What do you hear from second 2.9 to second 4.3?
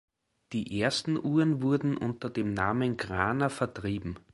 „Grana“ vertrieben.